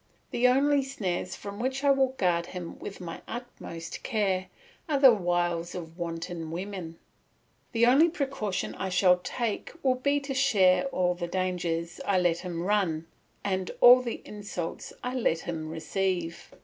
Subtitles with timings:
[0.31, 4.47] The only snares from which I will guard him with my utmost care
[4.89, 6.97] are the wiles of wanton women.
[7.71, 12.39] The only precaution I shall take will be to share all the dangers I let
[12.39, 13.05] him run,
[13.43, 16.49] and all the insults I let him receive.